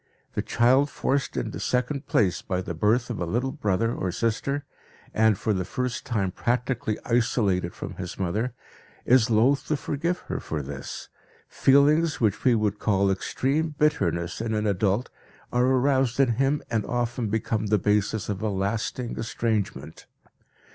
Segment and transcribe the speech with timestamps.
[0.33, 4.65] The child forced into second place by the birth of a little brother or sister,
[5.13, 8.55] and for the first time practically isolated from his mother,
[9.05, 11.07] is loathe to forgive her for this;
[11.47, 15.11] feelings which we would call extreme bitterness in an adult
[15.53, 20.07] are aroused in him and often become the basis of a lasting estrangement.